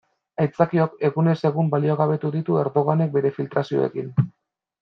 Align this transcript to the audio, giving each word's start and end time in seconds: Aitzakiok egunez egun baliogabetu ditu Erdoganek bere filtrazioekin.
Aitzakiok 0.43 0.95
egunez 1.09 1.35
egun 1.51 1.69
baliogabetu 1.75 2.33
ditu 2.39 2.57
Erdoganek 2.65 3.15
bere 3.19 3.33
filtrazioekin. 3.39 4.13